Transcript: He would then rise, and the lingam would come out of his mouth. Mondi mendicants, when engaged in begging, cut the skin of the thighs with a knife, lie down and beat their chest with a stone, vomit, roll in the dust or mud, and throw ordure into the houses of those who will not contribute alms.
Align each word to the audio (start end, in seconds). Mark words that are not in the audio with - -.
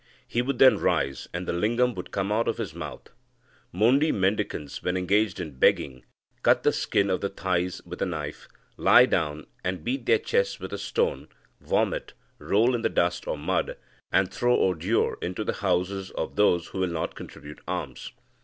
He 0.27 0.41
would 0.41 0.57
then 0.57 0.79
rise, 0.79 1.27
and 1.31 1.47
the 1.47 1.53
lingam 1.53 1.93
would 1.93 2.09
come 2.09 2.31
out 2.31 2.47
of 2.47 2.57
his 2.57 2.73
mouth. 2.73 3.11
Mondi 3.71 4.11
mendicants, 4.11 4.81
when 4.81 4.97
engaged 4.97 5.39
in 5.39 5.59
begging, 5.59 6.03
cut 6.41 6.63
the 6.63 6.73
skin 6.73 7.11
of 7.11 7.21
the 7.21 7.29
thighs 7.29 7.83
with 7.85 8.01
a 8.01 8.07
knife, 8.07 8.47
lie 8.77 9.05
down 9.05 9.45
and 9.63 9.83
beat 9.83 10.07
their 10.07 10.17
chest 10.17 10.59
with 10.59 10.73
a 10.73 10.79
stone, 10.79 11.27
vomit, 11.59 12.13
roll 12.39 12.73
in 12.73 12.81
the 12.81 12.89
dust 12.89 13.27
or 13.27 13.37
mud, 13.37 13.77
and 14.11 14.31
throw 14.33 14.55
ordure 14.57 15.19
into 15.21 15.43
the 15.43 15.53
houses 15.61 16.09
of 16.09 16.35
those 16.35 16.69
who 16.69 16.79
will 16.79 16.87
not 16.87 17.13
contribute 17.13 17.59
alms. 17.67 18.11